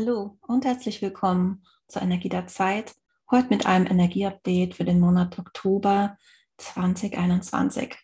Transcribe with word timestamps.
Hallo 0.00 0.38
und 0.46 0.64
herzlich 0.64 1.02
willkommen 1.02 1.64
zur 1.88 2.02
Energie 2.02 2.28
der 2.28 2.46
Zeit. 2.46 2.94
Heute 3.32 3.48
mit 3.48 3.66
einem 3.66 3.84
Energieupdate 3.84 4.76
für 4.76 4.84
den 4.84 5.00
Monat 5.00 5.40
Oktober 5.40 6.16
2021. 6.58 7.96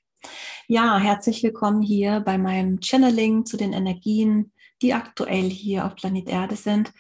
Ja, 0.66 0.98
herzlich 0.98 1.44
willkommen 1.44 1.82
hier 1.82 2.18
bei 2.18 2.36
meinem 2.36 2.80
Channeling 2.80 3.46
zu 3.46 3.56
den 3.56 3.72
Energien, 3.72 4.52
die 4.82 4.92
aktuell 4.92 5.48
hier 5.48 5.86
auf 5.86 5.94
Planet 5.94 6.28
Erde 6.28 6.56
sind. 6.56 6.92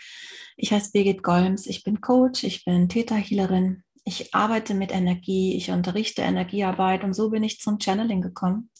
Ich 0.56 0.72
heiße 0.72 0.92
Birgit 0.92 1.24
Golms, 1.24 1.66
ich 1.66 1.82
bin 1.82 2.00
Coach, 2.00 2.44
ich 2.44 2.64
bin 2.64 2.88
Theta-Healerin, 2.88 3.82
ich 4.04 4.32
arbeite 4.32 4.74
mit 4.74 4.92
Energie, 4.92 5.56
ich 5.56 5.72
unterrichte 5.72 6.22
Energiearbeit 6.22 7.02
und 7.02 7.14
so 7.14 7.30
bin 7.30 7.42
ich 7.42 7.58
zum 7.58 7.80
Channeling 7.80 8.22
gekommen. 8.22 8.70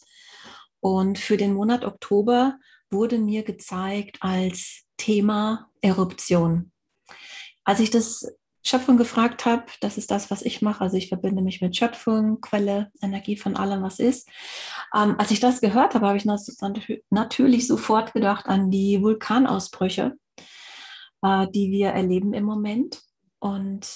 Und 0.79 1.19
für 1.19 1.35
den 1.35 1.53
Monat 1.53 1.83
Oktober 1.83 2.57
wurde 2.89 3.17
mir 3.17 3.43
gezeigt 3.43 4.19
als 4.21 4.84
Thema 4.97 5.69
Eruption. 5.81 6.71
Als 7.63 7.79
ich 7.79 7.91
das 7.91 8.25
Schöpfung 8.63 8.97
gefragt 8.97 9.45
habe, 9.45 9.65
das 9.79 9.97
ist 9.97 10.09
das, 10.09 10.31
was 10.31 10.41
ich 10.41 10.63
mache. 10.63 10.81
Also 10.81 10.97
ich 10.97 11.09
verbinde 11.09 11.43
mich 11.43 11.61
mit 11.61 11.75
Schöpfung, 11.75 12.41
Quelle, 12.41 12.91
Energie 13.01 13.37
von 13.37 13.55
allem, 13.55 13.83
was 13.83 13.99
ist. 13.99 14.27
Ähm, 14.95 15.15
als 15.19 15.29
ich 15.29 15.39
das 15.39 15.61
gehört 15.61 15.93
habe, 15.93 16.07
habe 16.07 16.17
ich 16.17 16.25
natürlich 17.11 17.67
sofort 17.67 18.13
gedacht 18.13 18.47
an 18.47 18.71
die 18.71 19.01
Vulkanausbrüche, 19.03 20.17
äh, 21.21 21.47
die 21.53 21.71
wir 21.71 21.89
erleben 21.89 22.33
im 22.33 22.43
Moment 22.43 23.01
und 23.37 23.87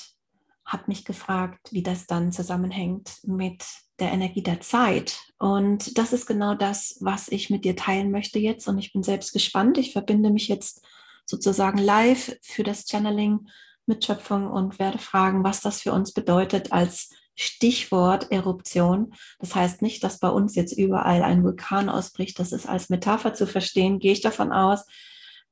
habe 0.66 0.84
mich 0.86 1.04
gefragt, 1.04 1.70
wie 1.72 1.82
das 1.82 2.06
dann 2.06 2.32
zusammenhängt 2.32 3.18
mit 3.24 3.66
der 4.02 4.12
Energie 4.12 4.44
der 4.44 4.62
Zeit. 4.62 5.20
Und 5.38 5.98
das 5.98 6.14
ist 6.14 6.26
genau 6.26 6.56
das, 6.56 6.98
was 7.00 7.30
ich 7.30 7.50
mit 7.50 7.66
dir 7.66 7.76
teilen 7.76 8.12
möchte 8.12 8.40
jetzt. 8.40 8.68
Und 8.68 8.78
ich 8.78 8.94
bin 8.94 9.04
selbst 9.04 9.34
gespannt. 9.34 9.78
Ich 9.78 9.94
verbinde 9.94 10.30
mich 10.30 10.48
jetzt 10.48 10.84
sozusagen 11.26 11.78
live 11.78 12.38
für 12.42 12.64
das 12.64 12.86
Channeling 12.86 13.48
mit 13.86 14.06
Schöpfung 14.06 14.48
und 14.48 14.80
werde 14.80 15.00
fragen, 15.00 15.44
was 15.44 15.62
das 15.62 15.82
für 15.82 15.94
uns 15.94 16.14
bedeutet 16.14 16.72
als 16.72 17.10
Stichwort 17.36 18.32
Eruption. 18.32 19.14
Das 19.40 19.56
heißt 19.56 19.82
nicht, 19.82 20.04
dass 20.04 20.20
bei 20.20 20.30
uns 20.30 20.56
jetzt 20.56 20.78
überall 20.78 21.24
ein 21.24 21.44
Vulkan 21.44 21.90
ausbricht. 21.90 22.38
Das 22.40 22.52
ist 22.52 22.68
als 22.68 22.90
Metapher 22.90 23.34
zu 23.34 23.48
verstehen, 23.48 24.00
gehe 24.00 24.12
ich 24.12 24.22
davon 24.22 24.52
aus. 24.52 24.86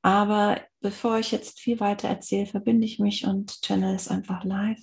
Aber 0.02 0.62
bevor 0.82 1.18
ich 1.18 1.32
jetzt 1.32 1.60
viel 1.60 1.80
weiter 1.80 2.08
erzähle, 2.08 2.46
verbinde 2.46 2.86
ich 2.86 3.00
mich 3.00 3.26
und 3.26 3.62
channel 3.62 3.96
es 3.96 4.08
einfach 4.08 4.44
live. 4.44 4.80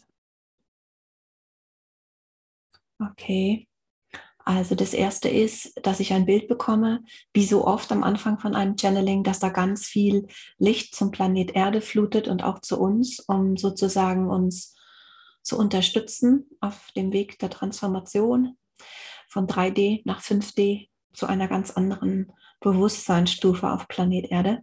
Okay. 2.99 3.69
Also 4.47 4.75
das 4.75 4.93
erste 4.93 5.29
ist, 5.31 5.73
dass 5.83 6.01
ich 6.01 6.13
ein 6.13 6.27
Bild 6.27 6.49
bekomme, 6.49 7.03
wie 7.33 7.47
so 7.47 7.67
oft 7.67 7.91
am 7.93 8.05
Anfang 8.05 8.39
von 8.39 8.55
einem 8.55 8.77
Channeling, 8.77 9.25
dass 9.25 9.41
da 9.41 9.49
ganz 9.49 9.87
viel 9.87 10.27
Licht 10.59 10.95
zum 10.95 11.11
Planet 11.11 11.53
Erde 11.53 11.81
flutet 11.81 12.29
und 12.29 12.45
auch 12.45 12.61
zu 12.61 12.79
uns, 12.79 13.21
um 13.21 13.57
sozusagen 13.57 14.29
uns 14.29 14.77
zu 15.43 15.59
unterstützen 15.59 16.47
auf 16.61 16.91
dem 16.95 17.13
Weg 17.13 17.39
der 17.39 17.49
Transformation 17.49 18.59
von 19.29 19.47
3D 19.47 20.03
nach 20.05 20.21
5D 20.21 20.89
zu 21.15 21.27
einer 21.27 21.49
ganz 21.49 21.71
anderen 21.71 22.33
Bewusstseinsstufe 22.61 23.71
auf 23.71 23.89
Planet 23.89 24.31
Erde. 24.31 24.63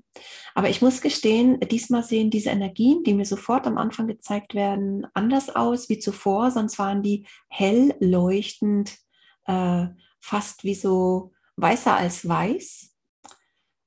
Aber 0.55 0.69
ich 0.69 0.81
muss 0.81 1.01
gestehen, 1.01 1.59
diesmal 1.59 2.03
sehen 2.03 2.29
diese 2.29 2.49
Energien, 2.49 3.03
die 3.03 3.13
mir 3.13 3.25
sofort 3.25 3.67
am 3.67 3.77
Anfang 3.77 4.07
gezeigt 4.07 4.55
werden, 4.55 5.07
anders 5.13 5.49
aus 5.55 5.87
wie 5.89 5.99
zuvor, 5.99 6.51
sonst 6.51 6.79
waren 6.79 7.03
die 7.03 7.27
hell 7.47 7.95
leuchtend, 7.99 8.97
äh, 9.45 9.87
fast 10.19 10.63
wie 10.63 10.75
so 10.75 11.31
weißer 11.57 11.95
als 11.95 12.27
weiß, 12.27 12.95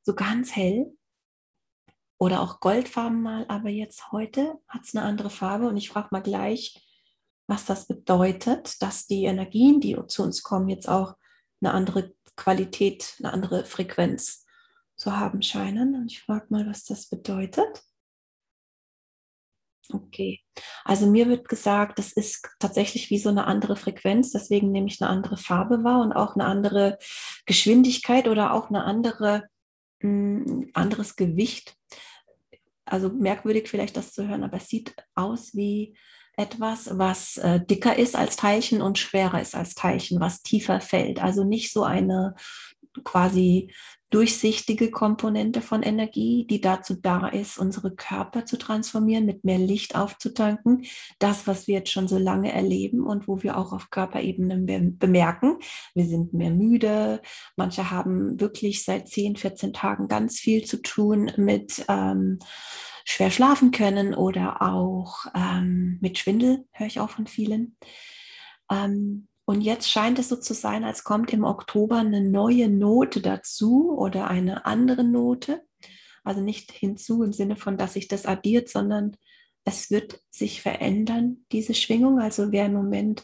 so 0.02 0.14
ganz 0.14 0.54
hell. 0.54 0.96
Oder 2.18 2.40
auch 2.40 2.60
Goldfarben 2.60 3.20
mal, 3.20 3.44
aber 3.48 3.68
jetzt 3.68 4.12
heute 4.12 4.58
hat 4.68 4.84
es 4.84 4.94
eine 4.94 5.04
andere 5.04 5.30
Farbe 5.30 5.66
und 5.66 5.76
ich 5.76 5.90
frage 5.90 6.08
mal 6.12 6.22
gleich, 6.22 6.80
was 7.46 7.66
das 7.66 7.86
bedeutet, 7.86 8.80
dass 8.80 9.06
die 9.06 9.24
Energien, 9.24 9.80
die 9.80 9.98
zu 10.06 10.22
uns 10.22 10.42
kommen, 10.42 10.68
jetzt 10.68 10.88
auch 10.88 11.16
eine 11.64 11.74
andere 11.74 12.14
Qualität, 12.36 13.16
eine 13.18 13.32
andere 13.32 13.64
Frequenz 13.64 14.44
zu 14.96 15.16
haben 15.16 15.42
scheinen. 15.42 15.94
Und 15.94 16.12
ich 16.12 16.22
frage 16.22 16.46
mal, 16.50 16.66
was 16.66 16.84
das 16.84 17.08
bedeutet. 17.08 17.82
Okay, 19.92 20.40
also 20.84 21.06
mir 21.06 21.28
wird 21.28 21.46
gesagt, 21.46 21.98
das 21.98 22.12
ist 22.12 22.48
tatsächlich 22.58 23.10
wie 23.10 23.18
so 23.18 23.28
eine 23.28 23.46
andere 23.46 23.76
Frequenz, 23.76 24.32
deswegen 24.32 24.72
nehme 24.72 24.86
ich 24.86 25.00
eine 25.00 25.10
andere 25.10 25.36
Farbe 25.36 25.84
wahr 25.84 26.00
und 26.00 26.14
auch 26.14 26.34
eine 26.34 26.46
andere 26.46 26.96
Geschwindigkeit 27.44 28.26
oder 28.26 28.54
auch 28.54 28.70
eine 28.70 28.84
andere, 28.84 29.44
ein 30.02 30.44
hm, 30.46 30.70
anderes 30.72 31.16
Gewicht. 31.16 31.76
Also 32.86 33.10
merkwürdig 33.10 33.68
vielleicht 33.68 33.96
das 33.96 34.12
zu 34.12 34.26
hören, 34.26 34.42
aber 34.42 34.56
es 34.56 34.68
sieht 34.68 34.94
aus 35.14 35.54
wie 35.54 35.96
etwas, 36.36 36.90
was 36.92 37.36
äh, 37.38 37.64
dicker 37.64 37.96
ist 37.96 38.16
als 38.16 38.36
Teilchen 38.36 38.82
und 38.82 38.98
schwerer 38.98 39.40
ist 39.40 39.54
als 39.54 39.74
Teilchen, 39.74 40.20
was 40.20 40.42
tiefer 40.42 40.80
fällt. 40.80 41.22
Also 41.22 41.44
nicht 41.44 41.72
so 41.72 41.84
eine 41.84 42.34
quasi 43.02 43.72
durchsichtige 44.14 44.92
Komponente 44.92 45.60
von 45.60 45.82
Energie, 45.82 46.46
die 46.48 46.60
dazu 46.60 46.94
da 46.94 47.26
ist, 47.26 47.58
unsere 47.58 47.92
Körper 47.92 48.46
zu 48.46 48.56
transformieren, 48.56 49.26
mit 49.26 49.42
mehr 49.42 49.58
Licht 49.58 49.96
aufzutanken. 49.96 50.84
Das, 51.18 51.48
was 51.48 51.66
wir 51.66 51.78
jetzt 51.78 51.90
schon 51.90 52.06
so 52.06 52.16
lange 52.16 52.52
erleben 52.52 53.04
und 53.04 53.26
wo 53.26 53.42
wir 53.42 53.58
auch 53.58 53.72
auf 53.72 53.90
Körperebene 53.90 54.92
bemerken, 54.92 55.58
wir 55.94 56.06
sind 56.06 56.32
mehr 56.32 56.52
müde. 56.52 57.22
Manche 57.56 57.90
haben 57.90 58.38
wirklich 58.38 58.84
seit 58.84 59.08
10, 59.08 59.34
14 59.34 59.72
Tagen 59.72 60.06
ganz 60.06 60.38
viel 60.38 60.64
zu 60.64 60.80
tun 60.80 61.32
mit 61.36 61.84
ähm, 61.88 62.38
schwer 63.04 63.30
schlafen 63.30 63.70
können 63.70 64.14
oder 64.14 64.62
auch 64.62 65.26
ähm, 65.34 65.98
mit 66.00 66.18
Schwindel, 66.18 66.66
höre 66.72 66.86
ich 66.86 67.00
auch 67.00 67.10
von 67.10 67.26
vielen. 67.26 67.76
Ähm, 68.70 69.28
und 69.44 69.60
jetzt 69.60 69.90
scheint 69.90 70.18
es 70.18 70.30
so 70.30 70.36
zu 70.36 70.54
sein, 70.54 70.84
als 70.84 71.04
kommt 71.04 71.32
im 71.32 71.44
Oktober 71.44 71.98
eine 71.98 72.22
neue 72.22 72.68
Note 72.70 73.20
dazu 73.20 73.94
oder 73.96 74.28
eine 74.28 74.64
andere 74.64 75.04
Note. 75.04 75.62
Also 76.24 76.40
nicht 76.40 76.72
hinzu 76.72 77.22
im 77.22 77.34
Sinne 77.34 77.56
von, 77.56 77.76
dass 77.76 77.92
sich 77.92 78.08
das 78.08 78.24
addiert, 78.24 78.70
sondern 78.70 79.16
es 79.64 79.90
wird 79.90 80.20
sich 80.30 80.62
verändern, 80.62 81.44
diese 81.52 81.74
Schwingung. 81.74 82.20
Also 82.20 82.52
wer 82.52 82.66
im 82.66 82.72
Moment 82.72 83.22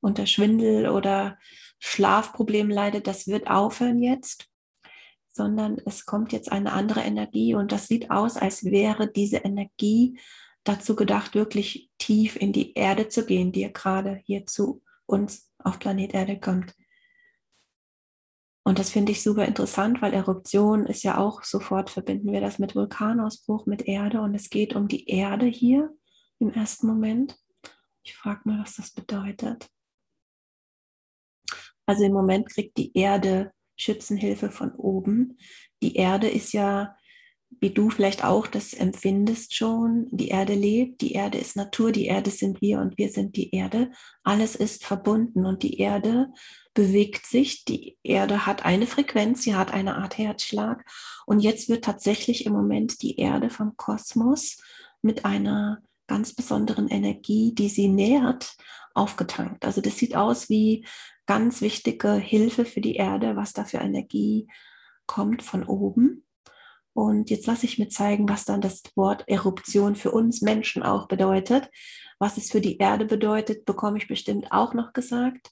unter 0.00 0.26
Schwindel 0.26 0.88
oder 0.88 1.38
Schlafproblem 1.78 2.68
leidet, 2.68 3.06
das 3.06 3.26
wird 3.26 3.48
aufhören 3.48 4.02
jetzt 4.02 4.51
sondern 5.32 5.78
es 5.86 6.06
kommt 6.06 6.32
jetzt 6.32 6.52
eine 6.52 6.72
andere 6.72 7.00
Energie 7.00 7.54
und 7.54 7.72
das 7.72 7.88
sieht 7.88 8.10
aus, 8.10 8.36
als 8.36 8.64
wäre 8.64 9.10
diese 9.10 9.38
Energie 9.38 10.18
dazu 10.64 10.94
gedacht, 10.94 11.34
wirklich 11.34 11.90
tief 11.98 12.36
in 12.36 12.52
die 12.52 12.74
Erde 12.74 13.08
zu 13.08 13.26
gehen, 13.26 13.52
die 13.52 13.70
gerade 13.72 14.20
hier 14.24 14.46
zu 14.46 14.82
uns 15.06 15.50
auf 15.58 15.78
Planet 15.78 16.14
Erde 16.14 16.38
kommt. 16.38 16.74
Und 18.64 18.78
das 18.78 18.90
finde 18.90 19.10
ich 19.10 19.22
super 19.22 19.44
interessant, 19.44 20.00
weil 20.02 20.14
Eruption 20.14 20.86
ist 20.86 21.02
ja 21.02 21.18
auch 21.18 21.42
sofort, 21.42 21.90
verbinden 21.90 22.32
wir 22.32 22.40
das 22.40 22.60
mit 22.60 22.76
Vulkanausbruch, 22.76 23.66
mit 23.66 23.88
Erde 23.88 24.20
und 24.20 24.34
es 24.34 24.50
geht 24.50 24.76
um 24.76 24.86
die 24.86 25.08
Erde 25.08 25.46
hier 25.46 25.92
im 26.38 26.50
ersten 26.52 26.86
Moment. 26.86 27.36
Ich 28.04 28.14
frage 28.14 28.42
mal, 28.44 28.60
was 28.60 28.76
das 28.76 28.92
bedeutet. 28.92 29.68
Also 31.86 32.04
im 32.04 32.12
Moment 32.12 32.48
kriegt 32.48 32.76
die 32.76 32.96
Erde 32.96 33.52
Schützenhilfe 33.82 34.50
von 34.50 34.72
oben. 34.72 35.38
Die 35.82 35.96
Erde 35.96 36.28
ist 36.28 36.52
ja, 36.52 36.96
wie 37.60 37.70
du 37.70 37.90
vielleicht 37.90 38.24
auch 38.24 38.46
das 38.46 38.72
empfindest 38.72 39.54
schon, 39.54 40.08
die 40.10 40.28
Erde 40.28 40.54
lebt, 40.54 41.00
die 41.00 41.12
Erde 41.12 41.38
ist 41.38 41.56
Natur, 41.56 41.92
die 41.92 42.06
Erde 42.06 42.30
sind 42.30 42.60
wir 42.60 42.80
und 42.80 42.96
wir 42.96 43.10
sind 43.10 43.36
die 43.36 43.54
Erde. 43.54 43.90
Alles 44.22 44.56
ist 44.56 44.84
verbunden 44.84 45.44
und 45.44 45.62
die 45.62 45.78
Erde 45.78 46.32
bewegt 46.74 47.26
sich. 47.26 47.64
Die 47.64 47.98
Erde 48.02 48.46
hat 48.46 48.64
eine 48.64 48.86
Frequenz, 48.86 49.42
sie 49.42 49.54
hat 49.54 49.72
eine 49.72 49.96
Art 49.96 50.16
Herzschlag. 50.16 50.84
Und 51.26 51.40
jetzt 51.40 51.68
wird 51.68 51.84
tatsächlich 51.84 52.46
im 52.46 52.52
Moment 52.52 53.02
die 53.02 53.16
Erde 53.16 53.50
vom 53.50 53.76
Kosmos 53.76 54.58
mit 55.02 55.24
einer 55.24 55.82
ganz 56.06 56.34
besonderen 56.34 56.88
Energie, 56.88 57.54
die 57.54 57.68
sie 57.68 57.88
nährt, 57.88 58.56
aufgetankt. 58.94 59.64
Also 59.64 59.80
das 59.80 59.96
sieht 59.96 60.14
aus 60.14 60.48
wie 60.48 60.86
ganz 61.26 61.60
wichtige 61.60 62.14
Hilfe 62.14 62.64
für 62.64 62.80
die 62.80 62.96
Erde, 62.96 63.36
was 63.36 63.52
da 63.52 63.64
für 63.64 63.78
Energie 63.78 64.48
kommt 65.06 65.42
von 65.42 65.64
oben. 65.64 66.24
Und 66.94 67.30
jetzt 67.30 67.46
lasse 67.46 67.66
ich 67.66 67.78
mir 67.78 67.88
zeigen, 67.88 68.28
was 68.28 68.44
dann 68.44 68.60
das 68.60 68.82
Wort 68.96 69.24
Eruption 69.26 69.96
für 69.96 70.10
uns 70.10 70.42
Menschen 70.42 70.82
auch 70.82 71.08
bedeutet. 71.08 71.70
Was 72.18 72.36
es 72.36 72.50
für 72.50 72.60
die 72.60 72.78
Erde 72.78 73.04
bedeutet, 73.04 73.64
bekomme 73.64 73.98
ich 73.98 74.08
bestimmt 74.08 74.52
auch 74.52 74.74
noch 74.74 74.92
gesagt. 74.92 75.50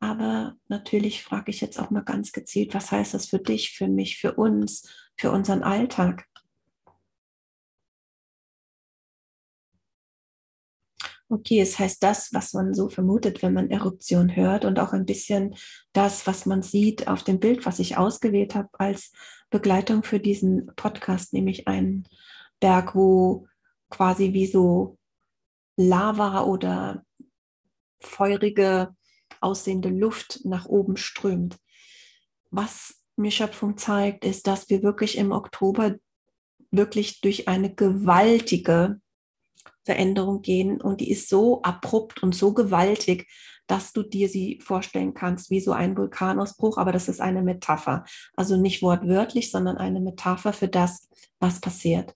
Aber 0.00 0.56
natürlich 0.68 1.22
frage 1.22 1.52
ich 1.52 1.60
jetzt 1.60 1.78
auch 1.78 1.90
mal 1.90 2.02
ganz 2.02 2.32
gezielt, 2.32 2.74
was 2.74 2.90
heißt 2.90 3.14
das 3.14 3.26
für 3.26 3.38
dich, 3.38 3.70
für 3.70 3.86
mich, 3.86 4.18
für 4.18 4.34
uns, 4.34 4.92
für 5.16 5.30
unseren 5.30 5.62
Alltag? 5.62 6.26
Okay, 11.32 11.62
es 11.62 11.78
heißt 11.78 12.02
das, 12.02 12.34
was 12.34 12.52
man 12.52 12.74
so 12.74 12.90
vermutet, 12.90 13.42
wenn 13.42 13.54
man 13.54 13.70
Eruption 13.70 14.36
hört 14.36 14.66
und 14.66 14.78
auch 14.78 14.92
ein 14.92 15.06
bisschen 15.06 15.54
das, 15.94 16.26
was 16.26 16.44
man 16.44 16.60
sieht 16.60 17.08
auf 17.08 17.22
dem 17.24 17.40
Bild, 17.40 17.64
was 17.64 17.78
ich 17.78 17.96
ausgewählt 17.96 18.54
habe 18.54 18.68
als 18.74 19.12
Begleitung 19.48 20.02
für 20.02 20.20
diesen 20.20 20.66
Podcast, 20.76 21.32
nämlich 21.32 21.66
ein 21.66 22.06
Berg, 22.60 22.94
wo 22.94 23.46
quasi 23.88 24.34
wie 24.34 24.46
so 24.46 24.98
Lava 25.78 26.42
oder 26.42 27.02
feurige 28.00 28.94
aussehende 29.40 29.88
Luft 29.88 30.40
nach 30.44 30.66
oben 30.66 30.98
strömt. 30.98 31.56
Was 32.50 33.00
mir 33.16 33.30
Schöpfung 33.30 33.78
zeigt, 33.78 34.26
ist, 34.26 34.46
dass 34.46 34.68
wir 34.68 34.82
wirklich 34.82 35.16
im 35.16 35.32
Oktober 35.32 35.94
wirklich 36.70 37.22
durch 37.22 37.48
eine 37.48 37.74
gewaltige 37.74 39.00
Veränderung 39.84 40.42
gehen 40.42 40.80
und 40.80 41.00
die 41.00 41.10
ist 41.10 41.28
so 41.28 41.62
abrupt 41.62 42.22
und 42.22 42.34
so 42.34 42.52
gewaltig, 42.52 43.26
dass 43.66 43.92
du 43.92 44.02
dir 44.02 44.28
sie 44.28 44.60
vorstellen 44.62 45.14
kannst 45.14 45.50
wie 45.50 45.60
so 45.60 45.72
ein 45.72 45.96
Vulkanausbruch, 45.96 46.78
aber 46.78 46.92
das 46.92 47.08
ist 47.08 47.20
eine 47.20 47.42
Metapher. 47.42 48.04
Also 48.36 48.56
nicht 48.56 48.82
wortwörtlich, 48.82 49.50
sondern 49.50 49.78
eine 49.78 50.00
Metapher 50.00 50.52
für 50.52 50.68
das, 50.68 51.08
was 51.40 51.60
passiert. 51.60 52.14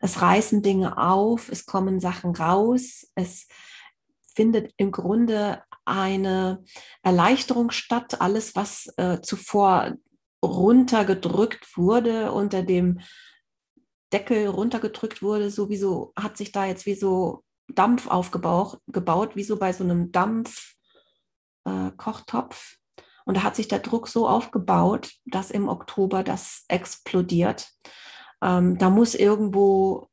Es 0.00 0.20
reißen 0.20 0.62
Dinge 0.62 0.98
auf, 0.98 1.48
es 1.48 1.66
kommen 1.66 2.00
Sachen 2.00 2.34
raus, 2.34 3.06
es 3.14 3.46
findet 4.34 4.72
im 4.76 4.90
Grunde 4.90 5.62
eine 5.84 6.64
Erleichterung 7.02 7.70
statt. 7.70 8.20
Alles, 8.20 8.56
was 8.56 8.92
äh, 8.96 9.20
zuvor 9.20 9.94
runtergedrückt 10.44 11.76
wurde, 11.76 12.32
unter 12.32 12.62
dem 12.62 13.00
Deckel 14.12 14.48
runtergedrückt 14.48 15.22
wurde, 15.22 15.50
sowieso 15.50 16.12
hat 16.16 16.36
sich 16.36 16.52
da 16.52 16.66
jetzt 16.66 16.86
wie 16.86 16.94
so 16.94 17.42
Dampf 17.68 18.08
aufgebaut, 18.08 18.78
gebaut, 18.88 19.36
wie 19.36 19.44
so 19.44 19.56
bei 19.56 19.72
so 19.72 19.84
einem 19.84 20.12
Dampfkochtopf. 20.12 22.72
Äh, 22.72 22.76
und 23.24 23.36
da 23.36 23.42
hat 23.42 23.56
sich 23.56 23.68
der 23.68 23.78
Druck 23.78 24.08
so 24.08 24.28
aufgebaut, 24.28 25.12
dass 25.26 25.50
im 25.50 25.68
Oktober 25.68 26.24
das 26.24 26.64
explodiert. 26.68 27.68
Ähm, 28.42 28.78
da 28.78 28.90
muss 28.90 29.14
irgendwo 29.14 30.08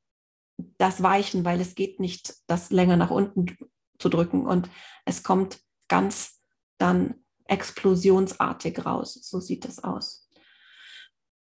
das 0.78 1.02
weichen, 1.02 1.46
weil 1.46 1.60
es 1.60 1.76
geht 1.76 2.00
nicht, 2.00 2.36
das 2.48 2.70
länger 2.70 2.98
nach 2.98 3.12
unten 3.12 3.58
zu 3.98 4.10
drücken. 4.10 4.46
Und 4.46 4.70
es 5.06 5.24
kommt 5.24 5.60
ganz 5.88 6.42
dann 6.78 7.16
explosionsartig 7.46 8.86
raus. 8.86 9.14
So 9.14 9.40
sieht 9.40 9.66
es 9.66 9.84
aus. 9.84 10.29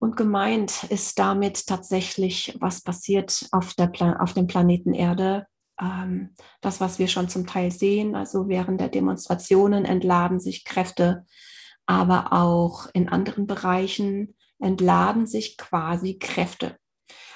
Und 0.01 0.17
gemeint 0.17 0.85
ist 0.85 1.19
damit 1.19 1.67
tatsächlich, 1.67 2.57
was 2.59 2.81
passiert 2.81 3.47
auf, 3.53 3.75
der 3.75 3.87
Pla 3.87 4.17
auf 4.17 4.33
dem 4.33 4.47
Planeten 4.47 4.95
Erde. 4.95 5.47
Ähm, 5.79 6.35
das, 6.63 6.81
was 6.81 6.99
wir 6.99 7.07
schon 7.07 7.29
zum 7.29 7.47
Teil 7.47 7.71
sehen, 7.71 8.15
also 8.15 8.49
während 8.49 8.81
der 8.81 8.89
Demonstrationen 8.89 9.85
entladen 9.85 10.41
sich 10.41 10.65
Kräfte, 10.65 11.27
aber 11.85 12.33
auch 12.33 12.89
in 12.95 13.11
anderen 13.11 13.47
Bereichen 13.47 14.37
entladen 14.59 15.27
sich 15.27 15.59
quasi 15.59 16.19
Kräfte. 16.19 16.77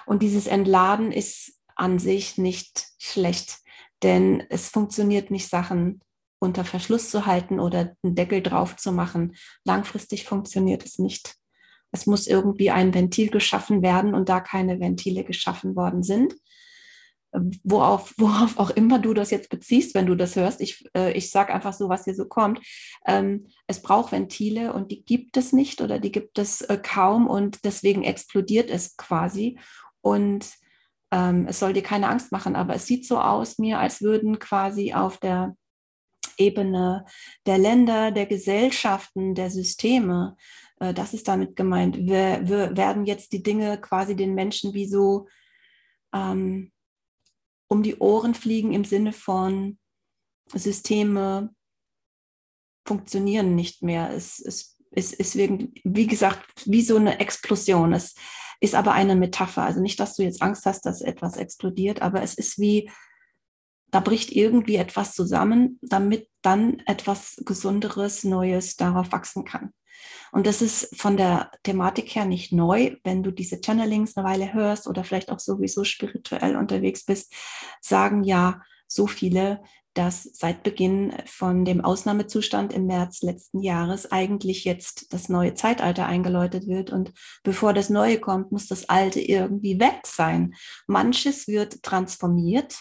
Und 0.06 0.22
dieses 0.22 0.46
Entladen 0.46 1.12
ist 1.12 1.60
an 1.76 1.98
sich 1.98 2.38
nicht 2.38 2.86
schlecht, 2.98 3.58
denn 4.02 4.42
es 4.48 4.70
funktioniert 4.70 5.30
nicht, 5.30 5.48
Sachen 5.48 6.00
unter 6.38 6.64
Verschluss 6.64 7.10
zu 7.10 7.26
halten 7.26 7.60
oder 7.60 7.94
einen 8.02 8.14
Deckel 8.14 8.42
drauf 8.42 8.76
zu 8.76 8.92
machen. 8.92 9.36
Langfristig 9.64 10.24
funktioniert 10.24 10.84
es 10.84 10.98
nicht. 10.98 11.36
Es 11.94 12.06
muss 12.06 12.26
irgendwie 12.26 12.72
ein 12.72 12.92
Ventil 12.92 13.30
geschaffen 13.30 13.80
werden 13.80 14.14
und 14.14 14.28
da 14.28 14.40
keine 14.40 14.80
Ventile 14.80 15.22
geschaffen 15.22 15.76
worden 15.76 16.02
sind, 16.02 16.34
worauf, 17.62 18.14
worauf 18.18 18.58
auch 18.58 18.70
immer 18.70 18.98
du 18.98 19.14
das 19.14 19.30
jetzt 19.30 19.48
beziehst, 19.48 19.94
wenn 19.94 20.06
du 20.06 20.16
das 20.16 20.34
hörst, 20.34 20.60
ich, 20.60 20.84
äh, 20.96 21.12
ich 21.12 21.30
sage 21.30 21.54
einfach 21.54 21.72
so, 21.72 21.88
was 21.88 22.02
hier 22.02 22.16
so 22.16 22.26
kommt. 22.26 22.60
Ähm, 23.06 23.46
es 23.68 23.80
braucht 23.80 24.10
Ventile 24.10 24.72
und 24.72 24.90
die 24.90 25.04
gibt 25.04 25.36
es 25.36 25.52
nicht 25.52 25.80
oder 25.80 26.00
die 26.00 26.10
gibt 26.10 26.36
es 26.40 26.62
äh, 26.62 26.78
kaum 26.82 27.28
und 27.28 27.64
deswegen 27.64 28.02
explodiert 28.02 28.70
es 28.70 28.96
quasi. 28.96 29.60
Und 30.00 30.50
ähm, 31.12 31.46
es 31.48 31.60
soll 31.60 31.74
dir 31.74 31.84
keine 31.84 32.08
Angst 32.08 32.32
machen, 32.32 32.56
aber 32.56 32.74
es 32.74 32.86
sieht 32.86 33.06
so 33.06 33.20
aus 33.20 33.58
mir, 33.58 33.78
als 33.78 34.02
würden 34.02 34.40
quasi 34.40 34.94
auf 34.94 35.18
der 35.18 35.56
Ebene 36.38 37.04
der 37.46 37.58
Länder, 37.58 38.10
der 38.10 38.26
Gesellschaften, 38.26 39.36
der 39.36 39.50
Systeme 39.50 40.36
äh, 40.80 40.94
das 40.94 41.14
ist 41.14 41.28
damit 41.28 41.56
gemeint. 41.56 41.96
Wir, 41.96 42.40
wir, 42.44 42.76
werden 42.76 43.06
jetzt 43.06 43.32
die 43.32 43.42
Dinge 43.42 43.80
quasi 43.80 44.16
den 44.16 44.34
Menschen 44.34 44.74
wie 44.74 44.86
so 44.86 45.28
ähm, 46.12 46.72
um 47.68 47.82
die 47.82 47.96
Ohren 47.96 48.34
fliegen 48.34 48.72
im 48.72 48.84
Sinne 48.84 49.12
von 49.12 49.78
Systeme 50.52 51.54
funktionieren 52.86 53.54
nicht 53.54 53.82
mehr. 53.82 54.10
Es, 54.10 54.40
es, 54.40 54.76
ist, 55.12 55.36
wie 55.36 56.06
gesagt, 56.06 56.44
wie 56.66 56.82
so 56.82 56.96
eine 56.96 57.18
Explosion. 57.18 57.92
Es 57.92 58.14
ist 58.60 58.74
aber 58.74 58.92
eine 58.92 59.16
Metapher. 59.16 59.62
Also 59.62 59.80
nicht, 59.80 59.98
dass 59.98 60.16
du 60.16 60.22
jetzt 60.22 60.42
Angst 60.42 60.66
hast, 60.66 60.82
dass 60.82 61.00
etwas 61.00 61.36
explodiert, 61.36 62.02
aber 62.02 62.22
es 62.22 62.34
ist 62.34 62.58
wie, 62.58 62.90
da 63.90 64.00
bricht 64.00 64.30
irgendwie 64.32 64.76
etwas 64.76 65.14
zusammen, 65.14 65.78
damit 65.82 66.28
dann 66.42 66.80
etwas 66.86 67.36
Gesunderes, 67.44 68.24
Neues 68.24 68.76
darauf 68.76 69.12
wachsen 69.12 69.44
kann. 69.44 69.72
Und 70.32 70.46
das 70.46 70.62
ist 70.62 71.00
von 71.00 71.16
der 71.16 71.50
Thematik 71.62 72.14
her 72.14 72.24
nicht 72.24 72.52
neu, 72.52 72.96
wenn 73.04 73.22
du 73.22 73.30
diese 73.30 73.60
Channelings 73.60 74.16
eine 74.16 74.26
Weile 74.26 74.52
hörst 74.52 74.86
oder 74.88 75.04
vielleicht 75.04 75.30
auch 75.30 75.38
sowieso 75.38 75.84
spirituell 75.84 76.56
unterwegs 76.56 77.04
bist, 77.04 77.32
sagen 77.80 78.24
ja 78.24 78.62
so 78.88 79.06
viele, 79.06 79.62
dass 79.94 80.24
seit 80.24 80.64
Beginn 80.64 81.12
von 81.26 81.64
dem 81.64 81.80
Ausnahmezustand 81.84 82.72
im 82.72 82.86
März 82.86 83.22
letzten 83.22 83.60
Jahres 83.60 84.10
eigentlich 84.10 84.64
jetzt 84.64 85.12
das 85.12 85.28
neue 85.28 85.54
Zeitalter 85.54 86.06
eingeläutet 86.06 86.66
wird. 86.66 86.90
Und 86.90 87.12
bevor 87.44 87.72
das 87.72 87.90
Neue 87.90 88.18
kommt, 88.18 88.50
muss 88.50 88.66
das 88.66 88.88
Alte 88.88 89.20
irgendwie 89.20 89.78
weg 89.78 90.00
sein. 90.04 90.54
Manches 90.88 91.46
wird 91.46 91.82
transformiert, 91.84 92.76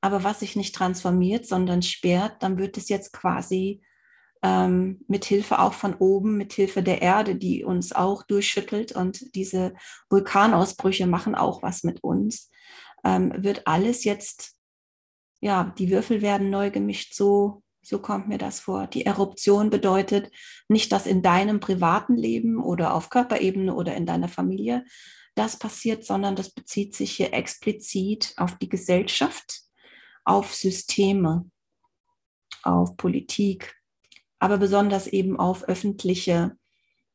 aber 0.00 0.24
was 0.24 0.40
sich 0.40 0.56
nicht 0.56 0.74
transformiert, 0.74 1.46
sondern 1.46 1.82
sperrt, 1.82 2.42
dann 2.42 2.58
wird 2.58 2.78
es 2.78 2.88
jetzt 2.88 3.12
quasi 3.12 3.82
ähm, 4.44 5.02
mit 5.08 5.24
Hilfe 5.24 5.58
auch 5.58 5.72
von 5.72 5.94
oben, 5.94 6.36
mit 6.36 6.52
Hilfe 6.52 6.82
der 6.82 7.00
Erde, 7.00 7.34
die 7.34 7.64
uns 7.64 7.94
auch 7.94 8.22
durchschüttelt 8.24 8.92
und 8.92 9.34
diese 9.34 9.74
Vulkanausbrüche 10.10 11.06
machen 11.06 11.34
auch 11.34 11.62
was 11.62 11.82
mit 11.82 12.04
uns, 12.04 12.50
ähm, 13.04 13.32
wird 13.38 13.66
alles 13.66 14.04
jetzt, 14.04 14.54
ja, 15.40 15.74
die 15.78 15.90
Würfel 15.90 16.20
werden 16.20 16.50
neu 16.50 16.70
gemischt, 16.70 17.14
so, 17.14 17.62
so 17.80 17.98
kommt 18.00 18.28
mir 18.28 18.36
das 18.36 18.60
vor. 18.60 18.86
Die 18.86 19.06
Eruption 19.06 19.70
bedeutet 19.70 20.30
nicht, 20.68 20.92
dass 20.92 21.06
in 21.06 21.22
deinem 21.22 21.58
privaten 21.58 22.14
Leben 22.14 22.62
oder 22.62 22.92
auf 22.92 23.08
Körperebene 23.08 23.74
oder 23.74 23.94
in 23.94 24.04
deiner 24.04 24.28
Familie 24.28 24.84
das 25.34 25.58
passiert, 25.58 26.04
sondern 26.04 26.36
das 26.36 26.50
bezieht 26.50 26.94
sich 26.94 27.12
hier 27.12 27.32
explizit 27.32 28.34
auf 28.36 28.58
die 28.58 28.68
Gesellschaft, 28.68 29.62
auf 30.24 30.54
Systeme, 30.54 31.50
auf 32.62 32.98
Politik, 32.98 33.74
aber 34.44 34.58
besonders 34.58 35.06
eben 35.06 35.40
auf 35.40 35.64
öffentliche, 35.64 36.54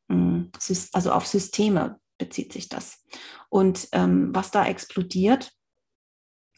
hm, 0.10 0.52
also 0.94 1.12
auf 1.12 1.28
Systeme 1.28 2.00
bezieht 2.18 2.52
sich 2.52 2.70
das. 2.70 3.06
Und 3.50 3.88
ähm, 3.92 4.32
was 4.34 4.50
da 4.50 4.66
explodiert, 4.66 5.52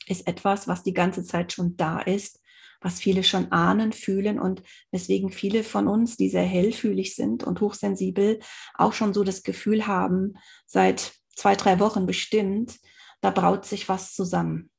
ist 0.07 0.27
etwas, 0.27 0.69
was 0.69 0.81
die 0.81 0.93
ganze 0.93 1.25
Zeit 1.25 1.51
schon 1.51 1.75
da 1.75 1.99
ist, 1.99 2.39
was 2.79 3.01
viele 3.01 3.25
schon 3.25 3.51
ahnen, 3.51 3.91
fühlen 3.91 4.39
und 4.39 4.63
weswegen 4.91 5.29
viele 5.29 5.65
von 5.65 5.89
uns, 5.89 6.15
die 6.15 6.29
sehr 6.29 6.45
hellfühlig 6.45 7.15
sind 7.15 7.43
und 7.43 7.59
hochsensibel, 7.59 8.39
auch 8.75 8.93
schon 8.93 9.13
so 9.13 9.25
das 9.25 9.43
Gefühl 9.43 9.87
haben, 9.87 10.35
seit 10.67 11.11
zwei, 11.35 11.57
drei 11.57 11.81
Wochen 11.81 12.05
bestimmt, 12.05 12.79
da 13.19 13.29
braut 13.29 13.65
sich 13.65 13.89
was 13.89 14.13
zusammen. 14.13 14.71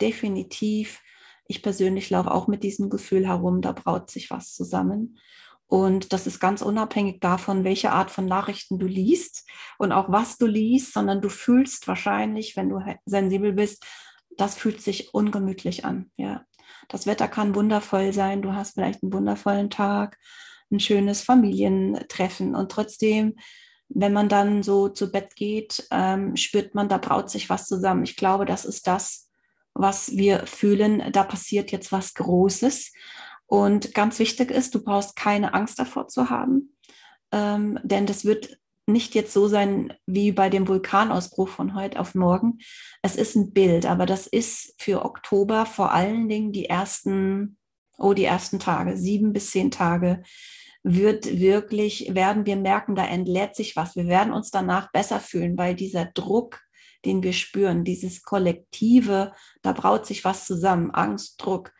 Definitiv 0.00 1.02
ich 1.46 1.62
persönlich 1.62 2.10
laufe 2.10 2.32
auch 2.32 2.48
mit 2.48 2.62
diesem 2.62 2.90
Gefühl 2.90 3.26
herum, 3.26 3.60
da 3.60 3.72
braut 3.72 4.10
sich 4.10 4.30
was 4.30 4.54
zusammen. 4.54 5.18
Und 5.66 6.12
das 6.12 6.26
ist 6.26 6.40
ganz 6.40 6.62
unabhängig 6.62 7.20
davon, 7.20 7.64
welche 7.64 7.90
Art 7.90 8.10
von 8.10 8.26
Nachrichten 8.26 8.78
du 8.78 8.86
liest 8.86 9.48
und 9.78 9.92
auch 9.92 10.10
was 10.10 10.36
du 10.36 10.46
liest, 10.46 10.92
sondern 10.92 11.20
du 11.20 11.28
fühlst 11.28 11.88
wahrscheinlich, 11.88 12.56
wenn 12.56 12.68
du 12.68 12.80
sensibel 13.06 13.52
bist, 13.52 13.84
das 14.36 14.56
fühlt 14.56 14.82
sich 14.82 15.14
ungemütlich 15.14 15.84
an. 15.84 16.10
Ja, 16.16 16.44
das 16.88 17.06
Wetter 17.06 17.28
kann 17.28 17.54
wundervoll 17.54 18.12
sein. 18.12 18.42
Du 18.42 18.52
hast 18.52 18.74
vielleicht 18.74 19.02
einen 19.02 19.12
wundervollen 19.12 19.70
Tag, 19.70 20.18
ein 20.70 20.80
schönes 20.80 21.22
Familientreffen 21.22 22.54
und 22.54 22.70
trotzdem, 22.70 23.36
wenn 23.88 24.12
man 24.12 24.28
dann 24.28 24.62
so 24.62 24.88
zu 24.88 25.10
Bett 25.10 25.36
geht, 25.36 25.86
ähm, 25.90 26.36
spürt 26.36 26.74
man, 26.74 26.88
da 26.88 26.98
braut 26.98 27.30
sich 27.30 27.48
was 27.48 27.66
zusammen. 27.66 28.04
Ich 28.04 28.16
glaube, 28.16 28.44
das 28.44 28.64
ist 28.64 28.86
das, 28.86 29.23
was 29.74 30.16
wir 30.16 30.46
fühlen, 30.46 31.12
da 31.12 31.24
passiert 31.24 31.72
jetzt 31.72 31.92
was 31.92 32.14
Großes. 32.14 32.92
Und 33.46 33.94
ganz 33.94 34.18
wichtig 34.18 34.50
ist, 34.50 34.74
du 34.74 34.82
brauchst 34.82 35.16
keine 35.16 35.54
Angst 35.54 35.78
davor 35.78 36.08
zu 36.08 36.30
haben, 36.30 36.76
ähm, 37.32 37.78
denn 37.82 38.06
das 38.06 38.24
wird 38.24 38.58
nicht 38.86 39.14
jetzt 39.14 39.32
so 39.32 39.48
sein 39.48 39.94
wie 40.06 40.32
bei 40.32 40.50
dem 40.50 40.68
Vulkanausbruch 40.68 41.48
von 41.48 41.74
heute 41.74 41.98
auf 41.98 42.14
morgen. 42.14 42.58
Es 43.02 43.16
ist 43.16 43.34
ein 43.34 43.52
Bild, 43.52 43.86
aber 43.86 44.06
das 44.06 44.26
ist 44.26 44.74
für 44.78 45.04
Oktober 45.04 45.66
vor 45.66 45.92
allen 45.92 46.28
Dingen 46.28 46.52
die 46.52 46.66
ersten, 46.66 47.56
oh, 47.96 48.12
die 48.12 48.24
ersten 48.24 48.58
Tage, 48.58 48.96
sieben 48.96 49.32
bis 49.32 49.50
zehn 49.50 49.70
Tage, 49.70 50.22
wird 50.82 51.38
wirklich, 51.38 52.14
werden 52.14 52.44
wir 52.44 52.56
merken, 52.56 52.94
da 52.94 53.06
entlädt 53.06 53.56
sich 53.56 53.74
was. 53.74 53.96
Wir 53.96 54.06
werden 54.06 54.34
uns 54.34 54.50
danach 54.50 54.92
besser 54.92 55.18
fühlen, 55.18 55.56
weil 55.56 55.74
dieser 55.74 56.04
Druck, 56.04 56.60
den 57.04 57.22
wir 57.22 57.32
spüren, 57.32 57.84
dieses 57.84 58.22
Kollektive, 58.22 59.32
da 59.62 59.72
braut 59.72 60.06
sich 60.06 60.24
was 60.24 60.46
zusammen, 60.46 60.90
Angst, 60.90 61.42
Druck, 61.42 61.72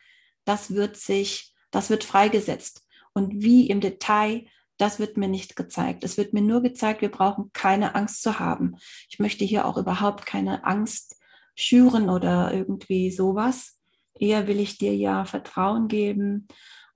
das 0.45 0.71
wird 0.71 0.97
sich, 0.97 1.53
das 1.71 1.89
wird 1.89 2.03
freigesetzt. 2.03 2.85
Und 3.13 3.41
wie 3.41 3.69
im 3.69 3.81
Detail, 3.81 4.45
das 4.77 4.99
wird 4.99 5.17
mir 5.17 5.27
nicht 5.27 5.55
gezeigt. 5.55 6.03
Es 6.03 6.17
wird 6.17 6.33
mir 6.33 6.41
nur 6.41 6.61
gezeigt, 6.61 7.01
wir 7.01 7.11
brauchen 7.11 7.51
keine 7.53 7.95
Angst 7.95 8.21
zu 8.21 8.39
haben. 8.39 8.75
Ich 9.09 9.19
möchte 9.19 9.45
hier 9.45 9.65
auch 9.65 9.77
überhaupt 9.77 10.25
keine 10.25 10.65
Angst 10.65 11.15
schüren 11.55 12.09
oder 12.09 12.53
irgendwie 12.53 13.11
sowas. 13.11 13.79
Eher 14.13 14.47
will 14.47 14.59
ich 14.59 14.77
dir 14.77 14.95
ja 14.95 15.25
Vertrauen 15.25 15.87
geben. 15.87 16.47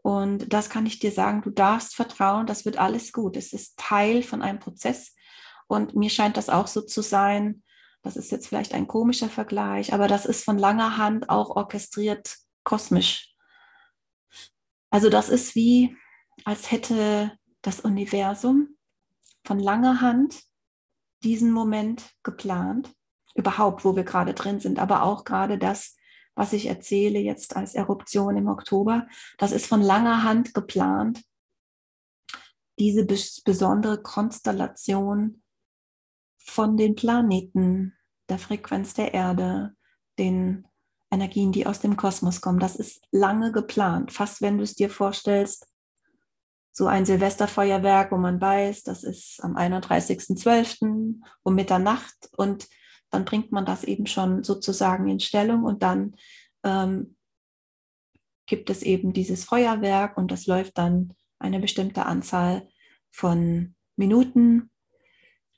Und 0.01 0.53
das 0.53 0.69
kann 0.69 0.85
ich 0.85 0.99
dir 0.99 1.11
sagen, 1.11 1.41
du 1.41 1.49
darfst 1.49 1.95
vertrauen, 1.95 2.47
das 2.47 2.65
wird 2.65 2.77
alles 2.77 3.11
gut. 3.11 3.37
Es 3.37 3.53
ist 3.53 3.77
Teil 3.77 4.23
von 4.23 4.41
einem 4.41 4.59
Prozess. 4.59 5.15
Und 5.67 5.95
mir 5.95 6.09
scheint 6.09 6.35
das 6.35 6.49
auch 6.49 6.67
so 6.67 6.81
zu 6.81 7.01
sein. 7.01 7.63
Das 8.01 8.15
ist 8.15 8.31
jetzt 8.31 8.47
vielleicht 8.47 8.73
ein 8.73 8.87
komischer 8.87 9.29
Vergleich, 9.29 9.93
aber 9.93 10.07
das 10.07 10.25
ist 10.25 10.43
von 10.45 10.57
langer 10.57 10.97
Hand 10.97 11.29
auch 11.29 11.51
orchestriert 11.55 12.37
kosmisch. 12.63 13.33
Also 14.89 15.09
das 15.09 15.29
ist 15.29 15.55
wie, 15.55 15.95
als 16.45 16.71
hätte 16.71 17.37
das 17.61 17.81
Universum 17.81 18.77
von 19.43 19.59
langer 19.59 20.01
Hand 20.01 20.41
diesen 21.23 21.51
Moment 21.51 22.09
geplant, 22.23 22.93
überhaupt, 23.35 23.83
wo 23.83 23.95
wir 23.95 24.03
gerade 24.03 24.33
drin 24.33 24.59
sind, 24.59 24.79
aber 24.79 25.03
auch 25.03 25.25
gerade 25.25 25.57
das, 25.57 25.95
was 26.35 26.53
ich 26.53 26.67
erzähle 26.67 27.19
jetzt 27.19 27.55
als 27.55 27.75
Eruption 27.75 28.37
im 28.37 28.47
Oktober, 28.47 29.07
das 29.37 29.51
ist 29.51 29.67
von 29.67 29.81
langer 29.81 30.23
Hand 30.23 30.53
geplant, 30.53 31.21
diese 32.79 33.05
besondere 33.05 34.01
Konstellation 34.01 35.43
von 36.49 36.77
den 36.77 36.95
Planeten, 36.95 37.93
der 38.27 38.39
Frequenz 38.39 38.93
der 38.93 39.13
Erde, 39.13 39.73
den 40.17 40.67
Energien, 41.11 41.51
die 41.51 41.65
aus 41.65 41.79
dem 41.79 41.97
Kosmos 41.97 42.41
kommen. 42.41 42.59
Das 42.59 42.75
ist 42.75 43.01
lange 43.11 43.51
geplant. 43.51 44.11
Fast 44.11 44.41
wenn 44.41 44.57
du 44.57 44.63
es 44.63 44.75
dir 44.75 44.89
vorstellst, 44.89 45.67
so 46.71 46.87
ein 46.87 47.05
Silvesterfeuerwerk, 47.05 48.11
wo 48.11 48.17
man 48.17 48.39
weiß, 48.39 48.83
das 48.83 49.03
ist 49.03 49.43
am 49.43 49.55
31.12. 49.57 51.19
um 51.43 51.55
Mitternacht 51.55 52.29
und 52.37 52.67
dann 53.09 53.25
bringt 53.25 53.51
man 53.51 53.65
das 53.65 53.83
eben 53.83 54.05
schon 54.05 54.43
sozusagen 54.43 55.09
in 55.09 55.19
Stellung 55.19 55.63
und 55.63 55.81
dann 55.81 56.15
ähm, 56.63 57.15
gibt 58.45 58.69
es 58.69 58.83
eben 58.83 59.13
dieses 59.13 59.45
Feuerwerk 59.45 60.15
und 60.17 60.31
das 60.31 60.45
läuft 60.45 60.77
dann 60.77 61.13
eine 61.39 61.59
bestimmte 61.59 62.05
Anzahl 62.05 62.67
von 63.11 63.75
Minuten 63.95 64.68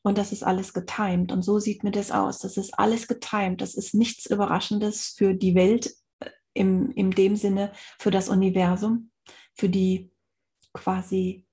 und 0.03 0.17
das 0.17 0.31
ist 0.31 0.43
alles 0.43 0.73
getimed. 0.73 1.31
Und 1.31 1.43
so 1.43 1.59
sieht 1.59 1.83
mir 1.83 1.91
das 1.91 2.11
aus. 2.11 2.39
Das 2.39 2.57
ist 2.57 2.77
alles 2.77 3.07
getimed. 3.07 3.61
Das 3.61 3.75
ist 3.75 3.93
nichts 3.93 4.25
Überraschendes 4.25 5.13
für 5.15 5.33
die 5.33 5.55
Welt 5.55 5.93
äh, 6.19 6.29
im, 6.53 6.91
in 6.91 7.11
dem 7.11 7.35
Sinne, 7.35 7.71
für 7.99 8.11
das 8.11 8.29
Universum, 8.29 9.11
für 9.53 9.69
die 9.69 10.11
quasi 10.73 11.45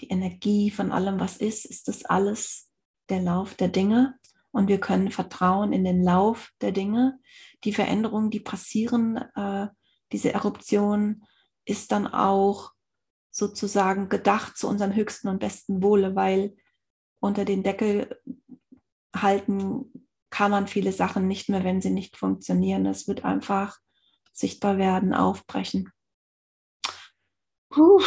die 0.00 0.08
Energie 0.08 0.70
von 0.70 0.92
allem, 0.92 1.18
was 1.18 1.38
ist, 1.38 1.64
ist 1.64 1.88
das 1.88 2.04
alles 2.04 2.70
der 3.08 3.22
Lauf 3.22 3.54
der 3.54 3.68
Dinge. 3.68 4.18
Und 4.52 4.68
wir 4.68 4.78
können 4.78 5.10
vertrauen 5.10 5.72
in 5.72 5.84
den 5.84 6.02
Lauf 6.02 6.52
der 6.60 6.72
Dinge. 6.72 7.18
Die 7.64 7.72
Veränderungen, 7.72 8.30
die 8.30 8.40
passieren, 8.40 9.16
äh, 9.34 9.68
diese 10.12 10.32
Eruption 10.32 11.24
ist 11.64 11.92
dann 11.92 12.06
auch 12.06 12.72
sozusagen 13.30 14.08
gedacht 14.08 14.56
zu 14.56 14.68
unserem 14.68 14.94
höchsten 14.94 15.28
und 15.28 15.40
besten 15.40 15.82
Wohle, 15.82 16.14
weil 16.14 16.56
unter 17.20 17.44
den 17.44 17.62
Deckel 17.62 18.20
halten 19.14 20.08
kann 20.30 20.50
man 20.50 20.66
viele 20.66 20.92
Sachen 20.92 21.28
nicht 21.28 21.48
mehr, 21.48 21.64
wenn 21.64 21.80
sie 21.80 21.90
nicht 21.90 22.16
funktionieren. 22.16 22.86
Es 22.86 23.08
wird 23.08 23.24
einfach 23.24 23.78
sichtbar 24.32 24.76
werden, 24.76 25.14
aufbrechen. 25.14 25.90
Puh, 27.70 28.02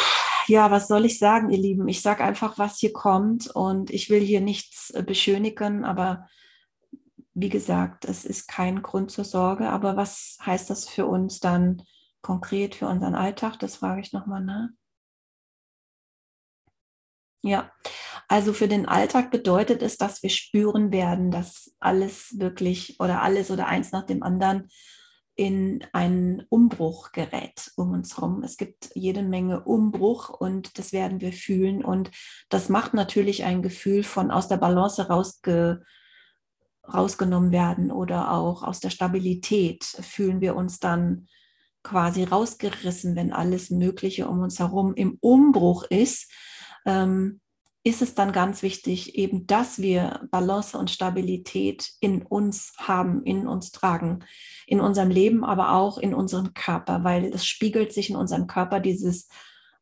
ja, 0.48 0.72
was 0.72 0.88
soll 0.88 1.06
ich 1.06 1.20
sagen, 1.20 1.50
ihr 1.50 1.58
Lieben? 1.58 1.88
Ich 1.88 2.02
sage 2.02 2.24
einfach, 2.24 2.58
was 2.58 2.78
hier 2.78 2.94
kommt 2.94 3.48
und 3.48 3.90
ich 3.90 4.10
will 4.10 4.22
hier 4.22 4.42
nichts 4.42 4.94
beschönigen, 5.06 5.86
aber 5.86 6.28
wie 7.34 7.50
gesagt, 7.50 8.06
es 8.06 8.26
ist 8.26 8.48
kein 8.48 8.82
Grund 8.82 9.12
zur 9.12 9.26
Sorge. 9.26 9.70
Aber 9.70 9.96
was 9.96 10.38
heißt 10.46 10.70
das 10.70 10.88
für 10.88 11.06
uns 11.06 11.40
dann 11.40 11.84
konkret 12.22 12.76
für 12.76 12.88
unseren 12.88 13.16
Alltag? 13.16 13.58
Das 13.60 13.78
frage 13.78 14.02
ich 14.02 14.12
nochmal 14.12 14.44
nach. 14.44 14.70
Ja, 17.42 17.72
also 18.28 18.54
für 18.54 18.68
den 18.68 18.86
Alltag 18.86 19.32
bedeutet 19.32 19.82
es, 19.82 19.98
dass 19.98 20.22
wir 20.22 20.30
spüren 20.30 20.92
werden, 20.92 21.32
dass 21.32 21.74
alles 21.80 22.38
wirklich 22.38 23.00
oder 23.00 23.22
alles 23.22 23.50
oder 23.50 23.68
eins 23.68 23.92
nach 23.92 24.06
dem 24.06 24.24
anderen 24.24 24.70
in 25.36 25.86
einen 25.94 26.44
Umbruch 26.50 27.14
gerät 27.14 27.72
um 27.78 27.92
uns 27.92 28.18
herum. 28.18 28.44
Es 28.44 28.58
gibt 28.58 28.92
jede 28.94 29.24
Menge 29.24 29.64
Umbruch 29.64 30.30
und 30.30 30.78
das 30.78 30.92
werden 30.92 31.22
wir 31.22 31.32
fühlen. 31.32 31.84
Und 31.84 32.12
das 32.50 32.68
macht 32.68 32.94
natürlich 32.94 33.46
ein 33.46 33.62
Gefühl 33.62 34.04
von 34.04 34.32
aus 34.32 34.50
der 34.50 34.58
Balance 34.58 35.08
rausge, 35.08 35.82
rausgenommen 36.94 37.54
werden 37.54 37.90
oder 37.90 38.34
auch 38.34 38.64
aus 38.64 38.82
der 38.82 38.90
Stabilität 38.90 39.86
fühlen 39.86 40.42
wir 40.42 40.58
uns 40.58 40.80
dann 40.80 41.28
quasi 41.84 42.26
rausgerissen, 42.26 43.16
wenn 43.16 43.32
alles 43.32 43.70
Mögliche 43.70 44.28
um 44.28 44.42
uns 44.42 44.60
herum 44.60 44.94
im 44.94 45.18
Umbruch 45.22 45.84
ist 45.90 46.30
ähm, 46.86 47.40
ist 47.84 48.02
es 48.02 48.14
dann 48.14 48.34
ganz 48.34 48.62
wichtig, 48.62 49.16
eben, 49.16 49.48
dass 49.48 49.80
wir 49.80 50.28
Balance 50.32 50.78
und 50.78 50.92
Stabilität 50.92 51.92
in 52.02 52.24
uns 52.24 52.74
haben, 52.78 53.24
in 53.24 53.48
uns 53.48 53.72
tragen, 53.72 54.20
in 54.68 54.82
unserem 54.82 55.10
Leben, 55.10 55.46
aber 55.46 55.72
auch 55.74 55.98
in 55.98 56.14
unserem 56.14 56.54
Körper, 56.54 57.04
weil 57.04 57.26
es 57.26 57.46
spiegelt 57.46 57.94
sich 57.94 58.10
in 58.10 58.18
unserem 58.18 58.48
Körper 58.48 58.80
dieses 58.80 59.30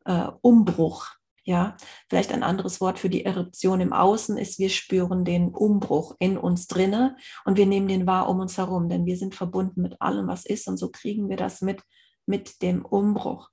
äh, 0.05 0.27
Umbruch. 0.41 1.07
Ja, 1.43 1.77
vielleicht 2.09 2.33
ein 2.33 2.43
anderes 2.43 2.81
Wort 2.81 2.99
für 2.99 3.09
die 3.09 3.23
Eruption 3.23 3.79
im 3.79 3.93
Außen 3.93 4.37
ist, 4.37 4.59
wir 4.59 4.69
spüren 4.69 5.23
den 5.23 5.55
Umbruch 5.55 6.15
in 6.19 6.37
uns 6.37 6.67
drinne 6.67 7.15
und 7.45 7.57
wir 7.57 7.65
nehmen 7.65 7.87
den 7.87 8.05
wahr 8.05 8.29
um 8.29 8.41
uns 8.41 8.57
herum, 8.57 8.89
denn 8.89 9.05
wir 9.05 9.15
sind 9.15 9.33
verbunden 9.33 9.81
mit 9.81 10.01
allem, 10.01 10.27
was 10.27 10.45
ist 10.45 10.67
und 10.67 10.75
so 10.75 10.89
kriegen 10.89 11.29
wir 11.29 11.37
das 11.37 11.61
mit 11.61 11.81
mit 12.27 12.61
dem 12.61 12.85
Umbruch. 12.85 13.49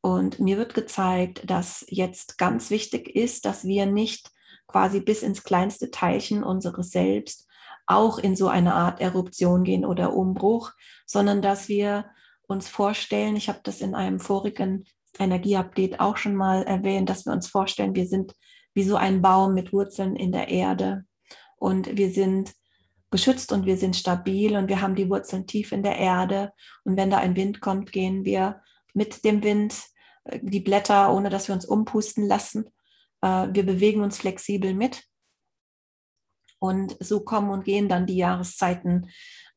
Und 0.00 0.38
mir 0.38 0.56
wird 0.58 0.74
gezeigt, 0.74 1.42
dass 1.50 1.84
jetzt 1.88 2.38
ganz 2.38 2.70
wichtig 2.70 3.14
ist, 3.14 3.44
dass 3.44 3.64
wir 3.64 3.86
nicht 3.86 4.30
quasi 4.66 5.00
bis 5.00 5.22
ins 5.22 5.42
kleinste 5.42 5.90
Teilchen 5.90 6.44
unseres 6.44 6.90
Selbst 6.90 7.46
auch 7.86 8.18
in 8.18 8.36
so 8.36 8.48
eine 8.48 8.74
Art 8.74 9.00
Eruption 9.00 9.64
gehen 9.64 9.84
oder 9.84 10.14
Umbruch, 10.14 10.72
sondern 11.06 11.40
dass 11.40 11.68
wir 11.68 12.04
uns 12.46 12.68
vorstellen, 12.68 13.34
ich 13.34 13.48
habe 13.48 13.60
das 13.62 13.80
in 13.80 13.94
einem 13.94 14.20
vorigen 14.20 14.84
Energieupdate 15.18 15.98
auch 15.98 16.16
schon 16.16 16.34
mal 16.34 16.62
erwähnt, 16.64 17.08
dass 17.08 17.24
wir 17.24 17.32
uns 17.32 17.48
vorstellen, 17.48 17.94
wir 17.94 18.06
sind 18.06 18.34
wie 18.74 18.84
so 18.84 18.96
ein 18.96 19.22
Baum 19.22 19.54
mit 19.54 19.72
Wurzeln 19.72 20.16
in 20.16 20.32
der 20.32 20.48
Erde. 20.48 21.04
Und 21.56 21.96
wir 21.96 22.10
sind 22.10 22.52
geschützt 23.10 23.52
und 23.52 23.66
wir 23.66 23.78
sind 23.78 23.96
stabil 23.96 24.54
und 24.56 24.68
wir 24.68 24.80
haben 24.82 24.94
die 24.94 25.08
Wurzeln 25.08 25.46
tief 25.46 25.72
in 25.72 25.82
der 25.82 25.96
Erde. 25.96 26.52
Und 26.84 26.96
wenn 26.96 27.10
da 27.10 27.18
ein 27.18 27.36
Wind 27.36 27.60
kommt, 27.60 27.90
gehen 27.90 28.24
wir 28.24 28.60
mit 28.98 29.24
dem 29.24 29.42
Wind 29.42 29.74
äh, 30.24 30.40
die 30.42 30.60
Blätter, 30.60 31.14
ohne 31.14 31.30
dass 31.30 31.48
wir 31.48 31.54
uns 31.54 31.64
umpusten 31.64 32.26
lassen. 32.26 32.66
Äh, 33.22 33.48
wir 33.50 33.64
bewegen 33.64 34.02
uns 34.02 34.18
flexibel 34.18 34.74
mit. 34.74 35.04
Und 36.58 36.96
so 37.00 37.20
kommen 37.20 37.50
und 37.50 37.64
gehen 37.64 37.88
dann 37.88 38.06
die 38.06 38.16
Jahreszeiten. 38.16 39.10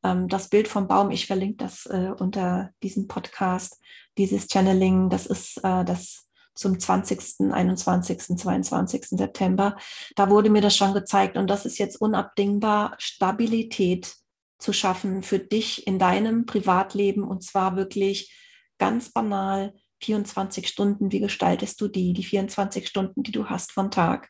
Ähm, 0.04 0.30
das 0.30 0.48
Bild 0.48 0.70
vom 0.70 0.88
Baum, 0.88 1.12
ich 1.12 1.28
verlinke 1.28 1.58
das 1.58 1.88
äh, 1.88 2.12
unter 2.18 2.72
diesem 2.84 3.08
Podcast, 3.08 3.82
dieses 4.18 4.48
Channeling, 4.48 5.10
das 5.10 5.26
ist 5.26 5.62
das 5.64 6.28
zum 6.54 6.78
20., 6.78 7.50
21., 7.54 8.38
22. 8.38 9.06
September. 9.06 9.78
Da 10.18 10.30
wurde 10.30 10.50
mir 10.50 10.62
das 10.62 10.76
schon 10.76 10.94
gezeigt 10.94 11.38
und 11.38 11.48
das 11.50 11.66
ist 11.66 11.78
jetzt 11.78 12.00
unabdingbar, 12.00 12.96
Stabilität 12.98 14.16
zu 14.60 14.74
schaffen 14.74 15.24
für 15.24 15.40
dich 15.40 15.88
in 15.88 15.98
deinem 15.98 16.46
Privatleben 16.46 17.24
und 17.24 17.42
zwar 17.42 17.78
wirklich 17.78 18.34
ganz 18.82 19.12
banal 19.12 19.76
24 20.02 20.68
Stunden, 20.68 21.12
wie 21.12 21.20
gestaltest 21.20 21.80
du 21.80 21.88
die, 21.88 22.14
die 22.14 22.24
24 22.24 22.88
Stunden, 22.88 23.22
die 23.22 23.32
du 23.32 23.46
hast 23.46 23.72
vom 23.72 23.92
Tag? 23.92 24.28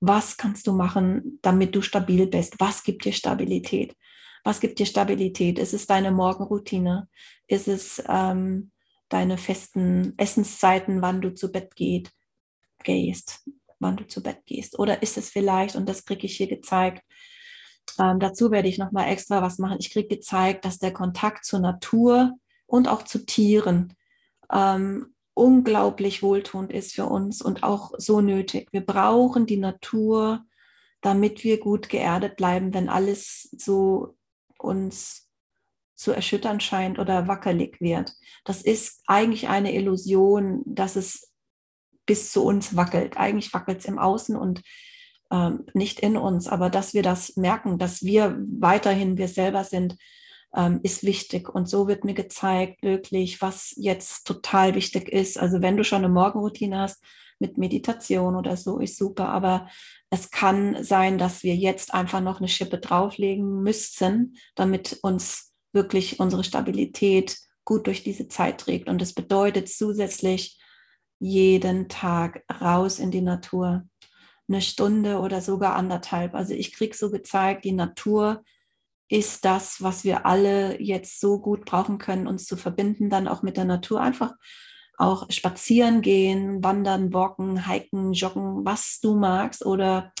Was 0.00 0.36
kannst 0.36 0.66
du 0.66 0.72
machen, 0.72 1.38
damit 1.40 1.72
du 1.76 1.82
stabil 1.82 2.26
bist? 2.26 2.56
Was 2.58 2.82
gibt 2.82 3.04
dir 3.04 3.12
Stabilität? 3.12 3.94
Was 4.42 4.58
gibt 4.58 4.80
dir 4.80 4.86
Stabilität? 4.86 5.60
Ist 5.60 5.72
es 5.72 5.86
deine 5.86 6.10
Morgenroutine? 6.10 7.08
Ist 7.46 7.68
es 7.68 8.02
ähm, 8.08 8.72
deine 9.08 9.38
festen 9.38 10.14
Essenszeiten, 10.16 11.00
wann 11.00 11.20
du 11.20 11.32
zu 11.32 11.52
Bett 11.52 11.76
geht, 11.76 12.10
gehst, 12.82 13.48
wann 13.78 13.96
du 13.96 14.04
zu 14.04 14.20
Bett 14.20 14.44
gehst? 14.46 14.80
Oder 14.80 15.00
ist 15.00 15.16
es 15.16 15.30
vielleicht, 15.30 15.76
und 15.76 15.88
das 15.88 16.04
kriege 16.04 16.26
ich 16.26 16.36
hier 16.36 16.48
gezeigt, 16.48 17.04
ähm, 18.00 18.18
dazu 18.18 18.50
werde 18.50 18.66
ich 18.66 18.78
nochmal 18.78 19.12
extra 19.12 19.42
was 19.42 19.58
machen. 19.58 19.76
Ich 19.78 19.92
kriege 19.92 20.08
gezeigt, 20.08 20.64
dass 20.64 20.78
der 20.78 20.92
Kontakt 20.92 21.44
zur 21.44 21.60
Natur 21.60 22.32
und 22.66 22.88
auch 22.88 23.02
zu 23.02 23.24
Tieren 23.24 23.94
ähm, 24.52 25.14
unglaublich 25.34 26.22
wohltuend 26.22 26.72
ist 26.72 26.94
für 26.94 27.06
uns 27.06 27.42
und 27.42 27.62
auch 27.62 27.92
so 27.98 28.20
nötig. 28.20 28.68
Wir 28.72 28.80
brauchen 28.80 29.46
die 29.46 29.58
Natur, 29.58 30.44
damit 31.02 31.44
wir 31.44 31.60
gut 31.60 31.88
geerdet 31.88 32.36
bleiben, 32.36 32.72
wenn 32.72 32.88
alles 32.88 33.48
so 33.56 34.16
uns 34.58 35.28
zu 35.94 36.12
erschüttern 36.12 36.60
scheint 36.60 36.98
oder 36.98 37.28
wackelig 37.28 37.80
wird. 37.80 38.14
Das 38.44 38.62
ist 38.62 39.02
eigentlich 39.06 39.48
eine 39.48 39.74
Illusion, 39.74 40.62
dass 40.66 40.96
es 40.96 41.32
bis 42.06 42.32
zu 42.32 42.44
uns 42.44 42.76
wackelt. 42.76 43.16
Eigentlich 43.16 43.52
wackelt 43.52 43.80
es 43.80 43.84
im 43.86 43.98
Außen 43.98 44.36
und 44.36 44.62
ähm, 45.30 45.66
nicht 45.74 46.00
in 46.00 46.16
uns, 46.16 46.48
aber 46.48 46.70
dass 46.70 46.94
wir 46.94 47.02
das 47.02 47.36
merken, 47.36 47.78
dass 47.78 48.02
wir 48.02 48.38
weiterhin 48.38 49.18
wir 49.18 49.28
selber 49.28 49.64
sind, 49.64 49.96
ähm, 50.54 50.80
ist 50.82 51.04
wichtig. 51.04 51.48
Und 51.48 51.68
so 51.68 51.88
wird 51.88 52.04
mir 52.04 52.14
gezeigt, 52.14 52.82
wirklich, 52.82 53.40
was 53.42 53.72
jetzt 53.76 54.26
total 54.26 54.74
wichtig 54.74 55.08
ist. 55.08 55.38
Also 55.38 55.62
wenn 55.62 55.76
du 55.76 55.84
schon 55.84 56.04
eine 56.04 56.08
Morgenroutine 56.08 56.78
hast 56.78 57.02
mit 57.38 57.58
Meditation 57.58 58.36
oder 58.36 58.56
so, 58.56 58.78
ist 58.78 58.96
super. 58.96 59.28
Aber 59.28 59.68
es 60.10 60.30
kann 60.30 60.82
sein, 60.82 61.18
dass 61.18 61.42
wir 61.42 61.54
jetzt 61.54 61.92
einfach 61.92 62.20
noch 62.20 62.38
eine 62.38 62.48
Schippe 62.48 62.78
drauflegen 62.78 63.62
müssen, 63.62 64.36
damit 64.54 64.98
uns 65.02 65.52
wirklich 65.72 66.20
unsere 66.20 66.44
Stabilität 66.44 67.36
gut 67.64 67.86
durch 67.86 68.02
diese 68.02 68.28
Zeit 68.28 68.58
trägt. 68.58 68.88
Und 68.88 69.02
es 69.02 69.12
bedeutet 69.12 69.68
zusätzlich 69.68 70.58
jeden 71.18 71.88
Tag 71.88 72.44
raus 72.60 72.98
in 72.98 73.10
die 73.10 73.22
Natur. 73.22 73.84
Eine 74.48 74.62
Stunde 74.62 75.18
oder 75.18 75.40
sogar 75.40 75.74
anderthalb. 75.74 76.34
Also 76.34 76.54
ich 76.54 76.72
kriege 76.72 76.96
so 76.96 77.10
gezeigt, 77.10 77.64
die 77.64 77.72
Natur 77.72 78.44
ist 79.08 79.44
das, 79.44 79.82
was 79.82 80.04
wir 80.04 80.26
alle 80.26 80.80
jetzt 80.80 81.20
so 81.20 81.38
gut 81.38 81.64
brauchen 81.64 81.98
können, 81.98 82.26
uns 82.26 82.44
zu 82.44 82.56
verbinden, 82.56 83.10
dann 83.10 83.28
auch 83.28 83.42
mit 83.42 83.56
der 83.56 83.64
Natur. 83.64 84.00
Einfach 84.00 84.34
auch 84.98 85.30
spazieren 85.30 86.00
gehen, 86.00 86.64
wandern, 86.64 87.12
walken, 87.12 87.70
hiken, 87.70 88.12
joggen, 88.12 88.64
was 88.64 88.98
du 89.00 89.14
magst 89.14 89.64
oder 89.64 90.12